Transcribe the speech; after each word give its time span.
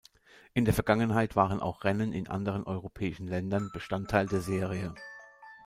In 0.55 0.65
der 0.65 0.73
Vergangenheit 0.73 1.35
waren 1.35 1.59
auch 1.59 1.83
Rennen 1.83 2.11
in 2.11 2.27
anderen 2.27 2.63
europäischen 2.63 3.27
Ländern 3.27 3.69
Bestandteil 3.71 4.25
der 4.25 4.41
Serie. 4.41 4.95